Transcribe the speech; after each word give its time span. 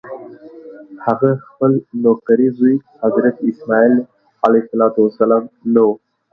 هغه 1.05 1.31
خپل 1.47 1.71
نوکرې 2.03 2.47
زوی 2.57 2.75
حضرت 3.01 3.35
اسماعیل 3.51 3.95
علیه 4.45 4.63
السلام 5.03 5.43
نه 5.73 5.81
و. 5.87 5.89